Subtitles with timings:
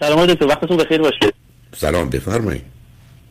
[0.00, 1.32] سلام دکتر وقتتون بخیر باشه.
[1.72, 2.62] سلام بفرمایید.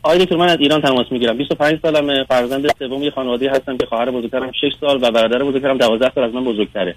[0.02, 1.36] آقای دکتر من از ایران تماس می‌گیرم.
[1.36, 5.78] 25 سالم فرزند سوم یه خانواده هستم که خواهر بزرگترم 6 سال و برادر بزرگترم
[5.78, 6.94] 12 سال از من بزرگتره.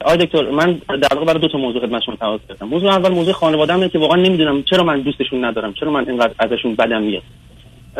[0.00, 3.32] آقای دکتر من در واقع برای دو تا موضوع خدمتتون تماس گرفتم موضوع اول موضوع
[3.32, 7.22] خانواده‌مه که واقعا نمی‌دونم چرا من دوستشون ندارم چرا من اینقدر ازشون بدم میاد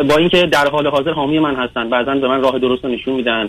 [0.09, 3.49] با اینکه در حال حاضر حامی من هستن بعضا به من راه درست نشون میدن.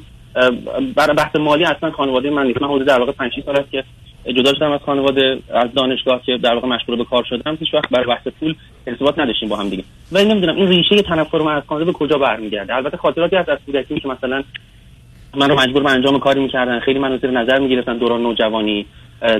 [0.95, 2.61] برای بحث مالی اصلا خانواده من نیست.
[2.61, 3.83] من حدود در واقع 5 سال است که
[4.25, 7.89] جدا شدم از خانواده از دانشگاه که در واقع مشغول به کار شدم هیچ وقت
[7.89, 8.55] برای بحث پول
[8.87, 9.83] ارتباط نداشتیم با هم دیگه.
[10.11, 13.57] ولی نمی‌دونم این ریشه تنفر من از خانواده به کجا برمیگرده؟ البته خاطراتی هست از
[13.65, 14.43] کودکی که مثلا
[15.35, 18.85] من رو مجبور به انجام کاری می‌کردن خیلی من زیر نظر می‌گرفتن دوران نوجوانی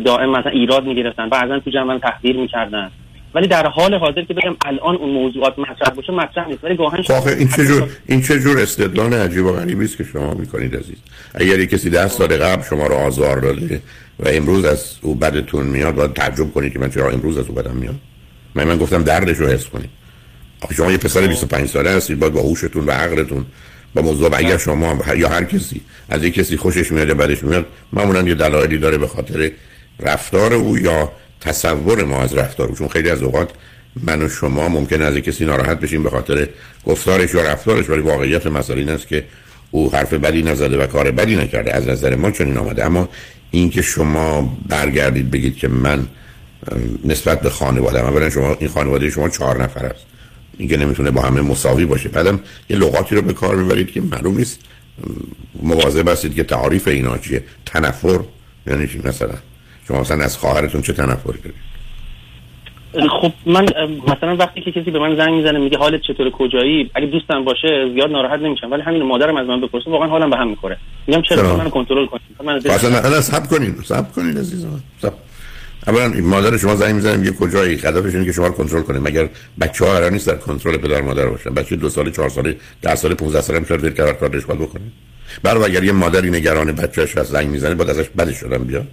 [0.06, 2.92] دائم مثلا ایراد می‌گرفتن بعضا تو جمع من تحقیر می‌کردن.
[3.36, 6.64] ولی در حال حاضر که بگم الان اون موضوعات مطرح باشه مطرح نیست.
[6.64, 7.04] ولی گاهن
[7.38, 10.96] این چه جور این چه جور استدلال عجیب و غریبی است که شما می‌کنید عزیز؟
[11.36, 13.82] اگر کسی ده سال قبل شما رو آزار داده
[14.20, 17.56] و امروز از او بدتون میاد باید تعجب کنید که من چرا امروز از او
[17.56, 17.96] بدم میاد.
[18.56, 19.90] من من گفتم دردش رو حس کنید.
[20.62, 23.45] آخه شما یه پسر 25 ساله هستید باید با هوشتون و عقلتون
[23.95, 25.81] با موضوع اگر شما یا هر کسی.
[26.09, 29.52] از یک کسی خوشش میاد یا بدش میاد معمولا یه دلایلی داره به خاطر
[30.00, 31.11] رفتار او یا
[31.44, 33.49] تصور ما از رفتار چون خیلی از اوقات
[34.03, 36.47] من و شما ممکن از کسی ناراحت بشیم به خاطر
[36.86, 39.23] گفتارش یا رفتارش ولی واقعیت مسئله این است که
[39.71, 42.86] او حرف بدی نزده و کار بدی نکرده از نظر ما چنین آمده.
[42.86, 43.09] اما
[43.52, 46.08] اینکه شما برگردید بگید که من
[47.05, 50.05] نسبت به خانواده اولا شما این خانواده شما چهار نفر است.
[50.58, 52.09] اینکه نمی‌تونه با همه مساوی باشه.
[52.09, 54.59] بعدم یه لغاتی رو به کار ببرید که معلوم نیست.
[55.64, 57.44] مواظب هستید که تعریف اینا چیه.
[57.66, 58.19] تنفر
[58.67, 59.36] یعنی چی مثلا؟
[59.88, 61.73] شما مثلا از خواهرتون چه تنفری دارید؟
[63.22, 63.66] خب من
[64.08, 67.92] مثلا وقتی که کسی به من زنگ می‌زنه میگه حالت چطور کجایی؟ اگه دوستم باشه
[67.94, 70.78] زیاد ناراحت نمیشم ولی همین مادرم از من بپرسه واقعا حالم به هم می‌خوره.
[71.08, 72.23] میگم چرا؟ من کنترل کنید.
[72.44, 74.84] من اصلا صبر کنین صبر کنین عزیزم.
[75.02, 75.14] صبر.
[75.88, 79.30] اولا مادر شما زنگ می‌زنه میگه کجایی؟ هدفش اینه که شما رو کنترل کنه مگر
[79.61, 82.95] بچه ها قرار نیست در کنترل پدر مادر باشن؟ بچه دو سال چهار ساله ده
[82.95, 84.84] سال 15 ساله میشه ول کار کار رشوت بکنه؟
[85.44, 88.88] برای اگر یه مادری نگران بچه‌اش از زنگ می‌زنه بعد ازش بدش شدن بیاد.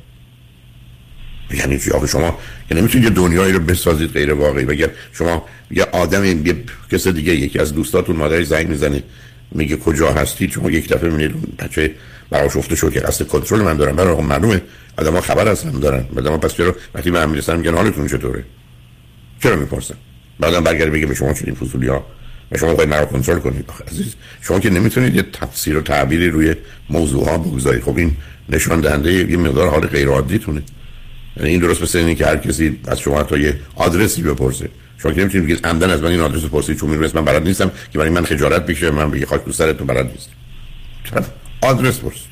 [1.54, 2.38] یعنی چی؟ آخه شما
[2.68, 4.64] که نمی‌تونید یه دنیایی رو بسازید غیر واقعی.
[4.64, 6.56] بگر شما یه آدم یه
[6.92, 9.02] کس دیگه یکی از دوستاتون مادری زنگ می‌زنه
[9.52, 11.94] میگه کجا هستی؟ شما یک دفعه می‌بینید بچه
[12.32, 13.96] افته شد که قصد کنترل من دارم.
[13.96, 14.62] برای معلومه
[14.98, 16.04] آدم خبر از هم دارن.
[16.14, 18.44] بعدم پس چرا وقتی من می‌رسن میگن حالتون چطوره؟
[19.42, 19.94] چرا می‌پرسن؟
[20.40, 22.06] بعدم برگرد بگه به شما چنین فضولی ها
[22.52, 23.64] و شما باید مرا کنترل کنید.
[23.88, 26.54] عزیز شما که نمی‌تونید یه تفسیر و تعبیری روی
[26.90, 27.82] موضوع ها بگذارید.
[27.82, 28.16] خب این
[28.48, 30.62] نشان دهنده یه مقدار حال غیر عادی تونه
[31.36, 34.68] یعنی این درست مثل اینه که هر کسی از شما تا یه آدرسی بپرسه.
[35.02, 37.70] شما که نمی‌تونید بگید عمدن از من این آدرس پرسید چون میرس من بلد نیستم
[37.92, 40.30] که برای من خجالت بکشه من بگی خاک تو سرتون بلد نیست.
[41.60, 42.30] آدرس پرسید.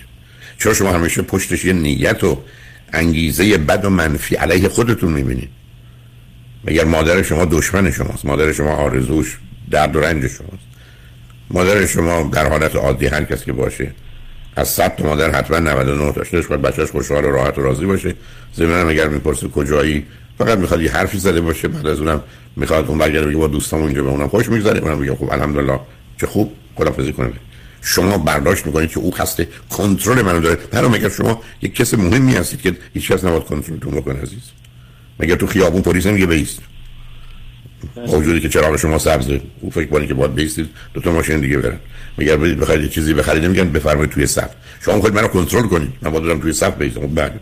[0.59, 2.39] چرا شما همیشه پشتش یه نیت و
[2.93, 5.49] انگیزه بد و منفی علیه خودتون می‌بینید؟
[6.65, 9.39] مگر مادر شما دشمن شماست؟ مادر شما آرزوش
[9.71, 10.69] درد و رنج شماست؟
[11.51, 13.91] مادر شما در حالت عادی هر کس که باشه
[14.59, 17.87] از 100 تا مادر حتما 99 تاش داشت باید بچه‌اش خوشحال و راحت و راضی
[17.87, 18.15] باشه.
[18.53, 20.07] زمینم اگر می‌پرسه کجایی
[20.39, 22.23] فقط می‌خواد یه حرفی زده باشه بعد از اونم
[22.57, 25.81] می‌خواد اون برگرده بگه با دوستام اونجا به اونم خوش میگذره اونم میگه خب الحمدلله
[26.21, 27.33] چه خوب خدافظی کنه.
[27.83, 30.57] شما برداشت می‌کنید که او قصد کنترل منو داره.
[30.57, 34.43] برای مگر شما یک کس مهمی هستید که هیچ کس نباید کنترلتون بکنه عزیز.
[35.21, 36.59] مگر تو خیابون پلیس میگه بیست؟
[38.09, 40.69] وجودی که چراغ شما سبزه او فکر کنید که باید بیستید.
[40.95, 41.79] دو تا ماشین دیگه برن
[42.19, 43.45] مگر برید بخرید چیزی بخرید.
[43.45, 44.51] میگن بفرمایید توی صف
[44.81, 45.93] شما می‌خواید منو کنترل کنید.
[46.03, 47.41] من باید توی صف بیستم خب بله.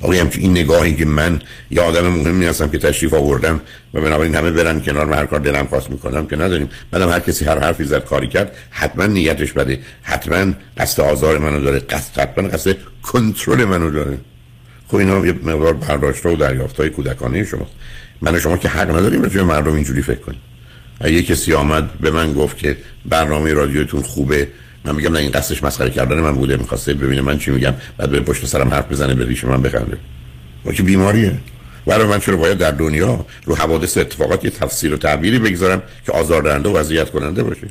[0.00, 1.40] آقای هم این نگاهی که من
[1.70, 3.60] یه آدم مهمی هستم که تشریف آوردم
[3.94, 6.68] و بنابراین همه برن کنار من هر کار دلم خواست می‌کنم که نداریم.
[6.90, 9.78] بعدم هر کسی هر حرفی زد کاری کرد حتما نیتش بده.
[10.02, 11.78] حتما قصد آزار منو داره.
[11.78, 14.18] قصد حتما قصد کنترل منو داره.
[14.88, 17.72] خب اینا یه مقدار برداشت و دریافت های کودکانه شماست
[18.20, 20.40] من شما که حق نداریم راجع مردم اینجوری فکر کنیم.
[21.00, 24.48] اگه کسی آمد به من گفت که برنامه رادیوتون خوبه
[24.84, 28.10] من میگم نه این قصدش مسخره کردن من بوده می‌خواسته ببینه من چی میگم بعد
[28.10, 29.96] به پشت سرم حرف بزنه به من بخنده.
[30.66, 31.34] و که بیماریه.
[31.86, 36.12] برای من چرا باید در دنیا رو حوادث اتفاقات یه تفسیر و تعبیری بگذارم که
[36.12, 37.68] آزاردهنده و اذیت کننده باشه؟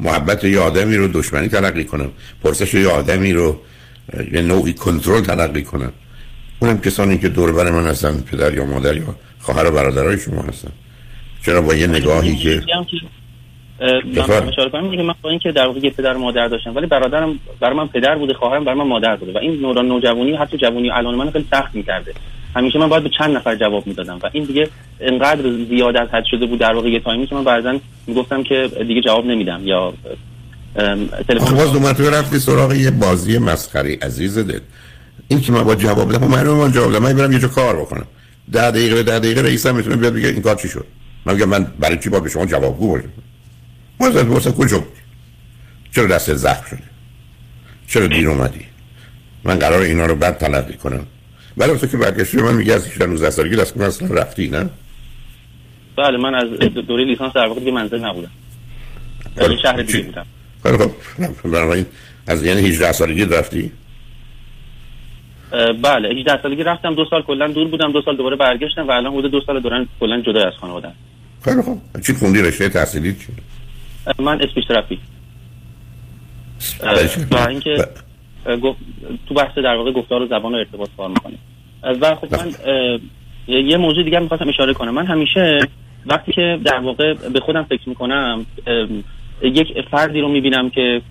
[0.00, 2.10] محبت یه آدمی رو دشمنی تلقی کنم.
[2.42, 3.60] پرسش یه آدمی رو
[4.32, 5.92] یه نوعی کنترل تلقی کنم.
[6.64, 10.42] اونم کسانی که دور بر من هستن پدر یا مادر یا خواهر و برادرای شما
[10.42, 10.70] هستن
[11.46, 12.62] چرا با یه نگاهی که
[13.80, 17.76] من اشاره کنم میگه من با اینکه در واقع پدر مادر داشتم ولی برادرم برای
[17.76, 19.32] من پدر بوده خواهرم برای من مادر بوده.
[19.32, 22.14] و این نوران نوجوانی حتی جوانی الان من خیلی سخت می‌کرده.
[22.56, 24.18] همیشه من باید به چند نفر جواب می‌دادم.
[24.22, 24.68] و این دیگه
[25.00, 28.70] انقدر زیاد از حد شده بود در واقع یه تایمی که من بعضا می‌گفتم که
[28.88, 29.60] دیگه جواب نمیدم.
[29.64, 29.92] یا
[31.28, 34.60] تلفن باز دومت رفتی سراغ یه بازی مسخره عزیز دل.
[35.28, 37.76] این که من با جواب بدم من من جواب بدم من برم یه جا کار
[37.76, 38.06] بکنم.
[38.52, 40.86] ده دقیقه ده دقیقه رئیس هم می‌تونه بیاد بگه این کار چی شد.
[41.26, 43.08] من میگم من برای چی با به شما جوابگو باشم؟
[44.00, 44.98] واسه واسه کجا بود
[45.94, 46.82] چرا دست زخم شده
[47.86, 48.60] چرا دیر اومدی؟
[49.44, 51.06] من قرار اینا رو بعد تلقی کنم.
[51.56, 54.70] ولی تو که برگشتی من میگه از 19 سالگی دست اصلا رفتی نه؟
[55.96, 56.48] بله من از
[56.86, 58.30] دوره لیسانس در واقع دیگه منزل نبودم.
[59.36, 60.26] در شهر دیگه بودم.
[60.62, 60.92] خب
[61.44, 61.86] بنابراین
[62.26, 63.72] از یعنی 18 سالگی رفتی؟
[65.82, 69.12] بله 18 سالگی رفتم دو سال کلا دور بودم دو سال دوباره برگشتم و الان
[69.12, 70.88] حدود دو سال دوران کلا جدا از خانواده
[71.44, 71.80] خیلی خوب.
[72.06, 73.32] چی خوندی؟ رشته تحصیلی چی؟
[74.18, 74.98] من اسپیچ تراپی.
[77.30, 77.86] و اینکه
[79.26, 81.36] تو بحث در واقع گفتار و زبان و ارتباط کار می‌کنه
[82.00, 82.52] و خب من
[83.46, 84.94] یه موضوع دیگر می‌خواستم اشاره کنم.
[84.94, 85.60] من همیشه
[86.06, 88.46] وقتی که در واقع به خودم فکر می‌کنم
[89.42, 91.02] یک فردی رو می‌بینم که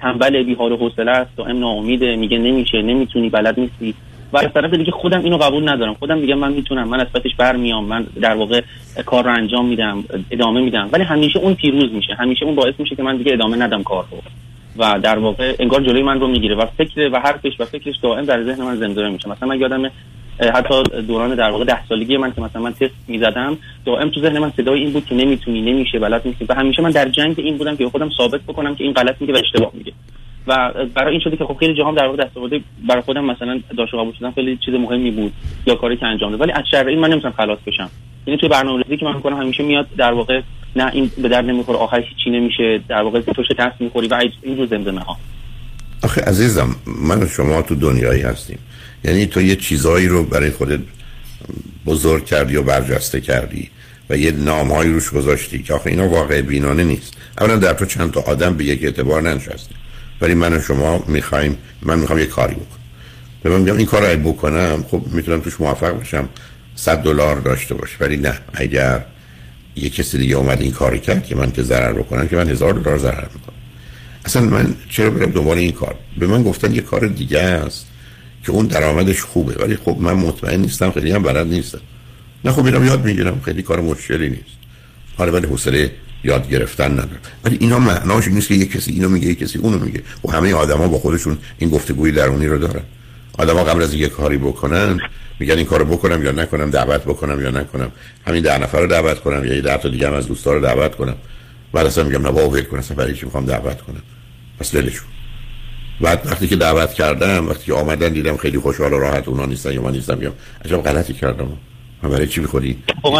[0.00, 3.94] تنبل بی حال و حوصله است و ام ناامیده میگه نمیشه نمی‌تونی بلد نیستی.
[4.32, 5.94] و از طرف دیگه خودم اینو قبول ندارم.
[5.94, 8.60] خودم میگم من می‌تونم من از پسش برمیام من در واقع
[9.06, 10.88] کار رو انجام میدم ادامه میدم.
[10.92, 12.14] ولی همیشه اون پیروز میشه.
[12.14, 14.18] همیشه اون باعث میشه که من دیگه ادامه ندم کار رو.
[14.76, 18.24] و در واقع انگار جلوی من رو می‌گیره و فکر و حرفش و فکرش دائم
[18.24, 19.28] در ذهن من زنده میشه.
[19.28, 19.90] مثلا من یادم
[20.40, 24.38] حتی دوران در واقع ده سالگی من که مثلا من تست می‌زدم دائم تو ذهن
[24.38, 26.44] من صدای این بود که نمی‌تونی نمیشه بلد نیستی.
[26.48, 29.34] و همیشه من در جنگ این بودم که خودم ثابت بکنم که این غلط میگه
[29.34, 29.92] و اشتباه میگه.
[30.46, 32.52] و برای این شده که خب خیلی جهام در واقع دستاورد
[32.88, 35.32] برای خودم مثلا داشته قبول شدن خیلی چیز مهمی بود
[35.66, 36.40] یا کاری که انجام داد.
[36.40, 37.90] ولی از شر این من نمی‌تونم خلاص بشم.
[38.26, 40.40] یعنی توی برنامه‌ریزی که من می‌کنم همیشه میاد در واقع
[40.76, 44.58] نه این به در نمی‌خوره آخرش چی نمیشه در واقع تو شکست می‌خوری و این
[44.58, 45.16] رو زمزمه ها
[46.02, 48.58] آخه عزیزم من و شما تو دنیایی هستیم.
[49.04, 50.80] یعنی تو یه چیزایی رو برای خودت
[51.86, 53.70] بزرگ کردی و برجسته کردی
[54.10, 57.12] و یه نامهایی روش گذاشتی که آخه اینا واقع بینانه نیست.
[57.40, 59.74] اولا در تو چند تا آدم به یک اعتبار ننشسته.
[60.20, 62.78] ولی من و شما می‌خوایم من می‌خوام یه کاری بکنم.
[63.42, 66.28] به من میگم این کار رو بکنم خب می‌تونم توش موفق بشم.
[66.76, 67.96] 100 دلار داشته باش.
[68.00, 69.04] ولی نه اگر
[69.76, 72.72] یه کسی دیگه اومد این کاری کرد که من که ضرر بکنم که من هزار
[72.72, 73.57] دلار ضرر می‌کنم.
[74.28, 77.86] اصلا من چرا برم دنبال این کار؟ به من گفتن یه کار دیگه است
[78.44, 81.80] که اون درآمدش خوبه ولی خب من مطمئن نیستم خیلی هم بلد نیستم.
[82.44, 84.58] نه خب میرم یاد می‌گیرم خیلی کار مشکلی نیست.
[85.16, 85.90] حالا ولی حوصله
[86.24, 87.20] یاد گرفتن ندارم.
[87.44, 90.02] ولی اینا معناش نیست که یه کسی اینو میگه یه کسی اونو میگه.
[90.24, 92.82] و همه آدما با خودشون این گفتگوی درونی رو دارن.
[93.38, 95.00] آدما قبل از یه کاری بکنن
[95.40, 97.92] میگن این کارو بکنم یا نکنم دعوت بکنم یا نکنم.
[98.26, 100.60] همین ده نفر رو دعوت کنم یا یه ده تا دیگه هم از دوستا رو
[100.60, 101.16] دعوت کنم.
[101.72, 104.02] بعد اصلا میگم نه ول کنم اصلا برای چی می‌خوام دعوت کنم؟
[104.60, 105.06] پس دلشون
[106.00, 109.72] بعد وقتی که دعوت کردم وقتی که آمدن دیدم خیلی خوشحال و راحت اونا نیستن
[109.72, 110.32] یا من نیستم میگم
[110.64, 111.48] عجب غلطی کردم.
[112.02, 113.14] من برای چی می‌خوری؟ خب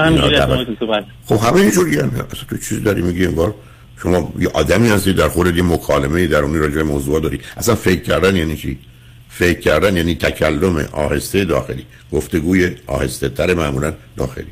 [1.27, 3.55] خب همه اینجوری هم اصلا تو چیز داری میگی انگار
[4.03, 7.41] شما یه آدمی هستی در خورد یه مکالمه درونی راجع موضوع داری.
[7.57, 8.79] اصلا فکر کردن یعنی چی؟
[9.29, 11.87] فکر کردن یعنی تکلم آهسته داخلی.
[12.13, 14.47] گفتگوی آهسته تر معمولا داخلی.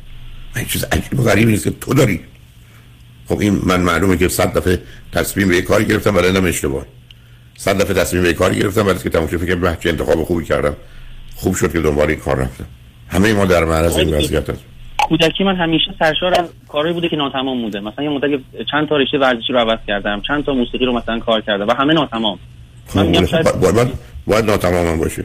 [0.56, 2.20] این چیز عجیب غریبی نیست که تو داری
[3.28, 4.78] خب این من معلومه که صد دفعه
[5.12, 6.86] تصمیم به کاری گرفتم ولی اینم اشتباه.
[7.56, 10.76] صد دفعه تصمیم به کاری گرفتم ولی که تمام فکر به چه انتخاب خوبی کردم.
[11.36, 12.64] خوب شد که دنبال این کار رفتم.
[13.08, 14.60] همه ما در معرض این وضعیت هست
[15.08, 17.80] کودکی من همیشه سرشار از کارهایی بوده که ناتمام بوده.
[17.80, 18.40] مثلا یه مدت
[18.70, 20.22] چند تا رشته ورزشی رو عوض کردم.
[20.28, 22.38] چند تا موسیقی رو مثلا کار کردم و همه ناتمام.
[22.94, 23.88] من خب، میگم شاید باید,
[24.26, 25.24] باید ناتمام باشه.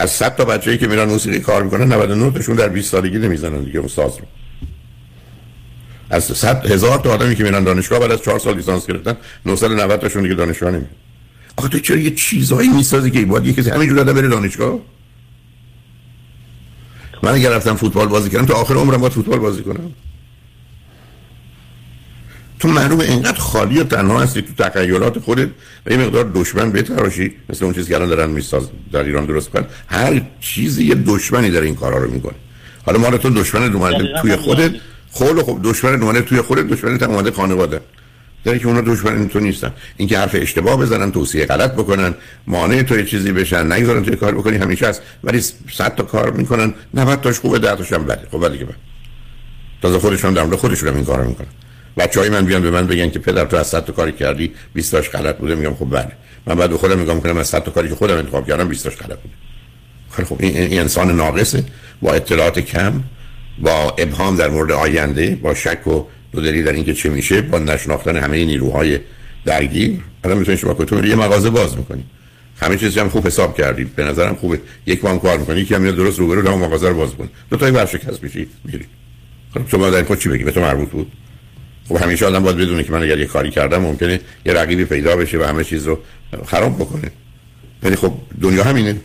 [0.00, 3.64] از 100 تا بچه‌ای که میرن موسیقی کار می‌کنن 99 تاشون در 20 سالگی نمی‌زنن
[3.64, 4.26] دیگه استاد رو.
[6.10, 10.00] از 100 هزار تا آدمی که میرن دانشگاه بعد از 4 سال لیسانس گرفتن 990
[10.00, 10.90] تاشون دیگه دانشگاه نمیرن
[11.56, 14.78] آخه تو چرا یه چیزایی می‌سازی که باید یه کسی همینجوری آدم بره دانشگاه؟
[17.22, 19.92] من اگر رفتم فوتبال بازی کردم تا آخر عمرم باید فوتبال بازی کنم.
[22.58, 25.48] تو معلومه اینقدر خالی و تنها هستی تو تخیلات خودت
[25.86, 29.50] و یه مقدار دشمن بتراشی مثل اون چیزی که الان دارن میساز در ایران درست
[29.50, 32.34] کن هر چیزی یه دشمنی داره این کارا رو می‌کنه.
[32.86, 34.70] حالا ما تو دشمن اومده توی خودت.
[35.10, 37.80] خول خب دشمن اومده توی خودت دشمن اومده خانواده.
[38.44, 39.72] داره که اونا دشمن تو نیستن.
[39.96, 42.14] اینکه حرف اشتباه بزنن توصیه غلط بکنن
[42.46, 45.02] مانع تو چیزی بشن نگذارن تو کار بکنی همیشه هست.
[45.24, 45.40] ولی
[45.72, 48.28] 100 تا کار می‌کنن 90 تاش خوبه 10 تاش هم بده.
[48.30, 48.66] خب ولی که
[49.82, 51.46] تازه خودشون در خودشون این کارو می‌کنن.
[51.96, 54.92] بچهای من بیان به من بگن که پدر تو از 100 تا کاری کردی 20
[54.92, 56.12] تاش غلط بوده میگم خب بله.
[56.46, 58.84] من بعد به خودم میگم کنم از 100 تا کاری که خودم انتخاب کردم 20
[58.84, 59.34] تاش غلط بوده.
[60.10, 61.64] خیلی خب این انسان ناقصه
[62.02, 63.02] با اطلاعات کم.
[63.58, 67.58] با ابهام در مورد آینده با شک و دو دلیل در اینکه چه میشه با
[67.58, 68.98] نشناختن همه نیروهای
[69.44, 72.04] درگیر الان می‌تونید شما تو یه مغازه باز می‌کنی
[72.60, 73.94] همه چیزی هم خوب حساب کردید.
[73.94, 77.14] به نظرم خوبه یک بار کار می‌کنی هم میاد درست روبرو اون مغازه رو باز
[77.14, 78.84] کن دو تایی ورشکست میشی میری
[79.54, 81.12] خب شما در این چی بگی؟ به تو مربوط بود.
[81.88, 85.16] خب همیشه آدم باید بدونه که من اگر یه کاری کردم ممکنه یه رقیبی پیدا
[85.16, 85.98] بشه و همه چیز رو
[86.46, 87.10] خراب بکنه.
[87.82, 88.96] ولی خب دنیا همینه.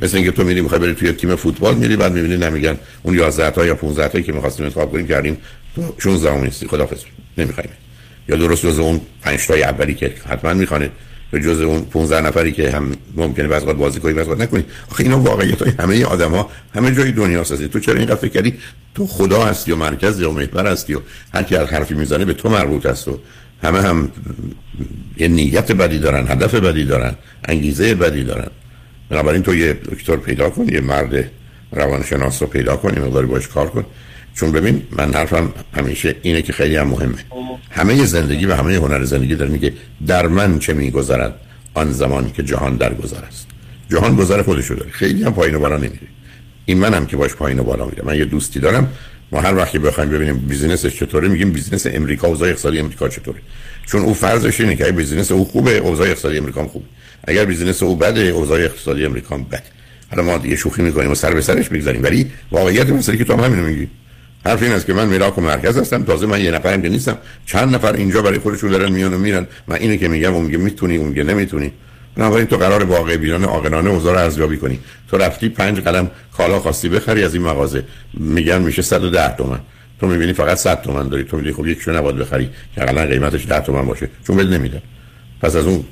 [0.00, 3.50] مثل اینکه تو میری می‌خوای بری توی تیم فوتبال میری بعد می‌بینی نمیگن اون 11
[3.50, 5.36] تا یا 15 تایی که می‌خواستیم انتخاب کنیم کردیم.
[5.74, 6.98] تو 16 ام نیستی خدافظ
[7.38, 7.70] نمی‌خوایم.
[8.28, 10.90] یا درست جز اون 5 تای اولی که حتما می‌خوانید
[11.32, 14.64] یا جز اون 15 نفری که هم ممکنه بعضی وقت بازی کنی بعضی وقت نکنی.
[14.90, 18.54] آخه اینا واقعیت های همه آدما همه جای دنیا هستی تو چرا اینقدر فکر کردی؟
[18.94, 21.00] تو خدا هستی و مرکز یا محور هستی و
[21.34, 23.20] هر کی حرفی می‌زنه به تو مربوط است و
[23.62, 24.10] همه هم
[25.16, 28.50] یه نیت بدی دارن هدف بدی دارن انگیزه بدی دارن.
[29.08, 31.30] بنابراین تو یه دکتر پیدا کن یه مرد
[31.72, 33.84] روانشناس رو پیدا کن یه مقداری باش کار کن.
[34.34, 37.14] چون ببین من حرفم همیشه اینه که خیلی هم مهمه.
[37.70, 39.72] همه زندگی و همه هنر زندگی داره میگه
[40.06, 41.34] در من چه میگذرد؟
[41.74, 43.46] آن زمانی که جهان در گذر است.
[43.90, 44.90] جهان گذر خودشو داره.
[44.90, 46.08] خیلی هم پایین و بالا نمیره.
[46.64, 48.88] این منم که باش پایین و بالا میره من یه دوستی دارم.
[49.32, 53.38] ما هر وقتی بخوایم ببینیم business ش چطوره میگیم business امریکا اوضاع اقتصادی امریکا چطوره.
[53.86, 56.86] چون او فرضش اینه که business او خوبه اوضاع اقتصادی امریکا خوبه.
[57.26, 59.62] اگر business او بده اوضاع اقتصادی امریکا بده.
[60.10, 63.32] حالا ما دیگه شوخی می‌کنیم و سر به سرش می‌گذاریم ولی واقعیت مسئله که تو
[63.32, 63.88] هم همینو میگی.
[64.46, 67.18] حرف این است که من میراک و مرکز هستم تازه من یه نفرم که نیستم.
[67.46, 69.46] چند نفر اینجا برای خودشون دارن میان و میرن.
[69.68, 71.72] من اینه که میگم اون میگه می‌تونی اون میگه نمی‌تونی.
[72.16, 74.78] بنابراین تو قرار واقع بیرانه عاقلانه اوضاع رو ارزیابی کنی.
[75.10, 77.84] تو رفتی پنج قلم کالا خواستی بخری از این مغازه.
[78.14, 79.60] میگن میشه 110 تومن.
[80.00, 81.24] تو می‌بینی فقط 100 تومن داری.
[81.24, 84.08] تو میگی خب یکشو نباید بخری که اقلا قیمتش 10 تومن باشه.
[84.26, 84.82] چون بل نمیده.
[85.42, 85.84] پس از اون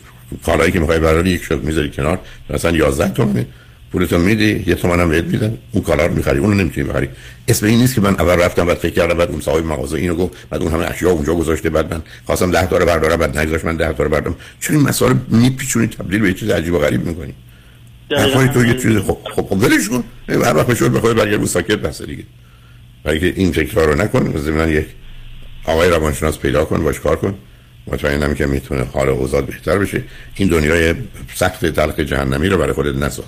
[0.46, 2.18] کالایی که می‌خوای برای یک شد می‌ذاری کنار
[2.50, 3.46] مثلا 11 تومنه.
[3.92, 5.58] پولتو میدی یه تومن هم بهت میدن.
[5.72, 7.08] اون کالا رو می‌خری اونو نمی‌تونی بخری.
[7.48, 10.14] اسم این نیست که من اول رفتم بعد فکر کردم بعد اون صاحب مغازه اینو
[10.14, 13.38] گفت بعد اون همه اشیا اونجا گذاشته بعد من خواستم 10 تا رو بردارم بعد
[13.38, 14.36] نگذاشت من 10 تا رو بردارم.
[14.60, 17.34] چون این مسائل میپیچونی؟ تبدیل به چیز عجیب و غریب می‌کنی.
[18.10, 20.04] حرفای تو یه چیز خب خب خب ولش کن.
[20.28, 22.24] هر وقت بشه بخواد برگرد رو ساکت بس دیگه.
[23.04, 24.38] برای این تکرار رو نکن.
[24.38, 24.86] ضمن یک
[25.64, 27.34] آقای روانشناس پیدا کن باش کار کن.
[27.86, 30.02] مطمئنم که می‌تونه حال اوضاع بهتر بشه.
[30.36, 30.94] این دنیای
[31.34, 33.24] سخت تلخ جهنمی رو برای خودت نساز.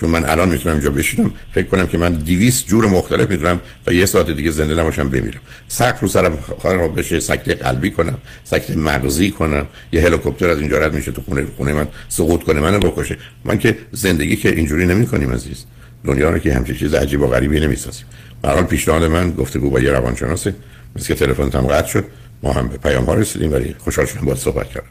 [0.00, 3.92] چون من الان می‌تونم اینجا بشینم فکر کنم که من 200 جور مختلف می‌تونم و
[3.92, 5.40] یه ساعت دیگه زنده نباشم بمیرم.
[5.68, 9.66] سقف رو سرم خواهر بشه سکته قلبی کنم سکته مغزی کنم.
[9.92, 13.16] یه هلیکوپتر از اینجا رد میشه تو خونه خونه من سقوط کنه منو بکشه.
[13.44, 15.64] من که زندگی که اینجوری نمی‌کنیم عزیز.
[16.04, 18.06] دنیا رو که همچین چیز عجیب و غریبی نمی‌سازیم.
[18.42, 20.54] به حال پیشنهاد من گفتگو با یه روانشناسه.
[20.96, 22.04] مثل که تلفن هم قطع شد.
[22.44, 24.88] ما هم به پیام ها رسیدیم ولی خوشحال شدم با صحبت کردم.